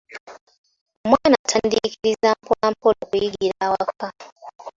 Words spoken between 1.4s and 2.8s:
atandiikiriza mpola